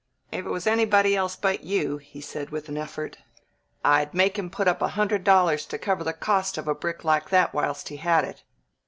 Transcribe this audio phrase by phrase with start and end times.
[0.31, 3.17] "If 'twas anybody else but you," he said with an effort,
[3.85, 7.03] "I'd make him put up a hundred dollars to cover the cost of a brick
[7.03, 8.43] like that whilst he had it.